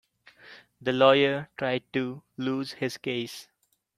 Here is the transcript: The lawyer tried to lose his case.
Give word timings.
The 0.81 0.93
lawyer 0.93 1.47
tried 1.59 1.83
to 1.93 2.23
lose 2.35 2.71
his 2.71 2.97
case. 2.97 3.47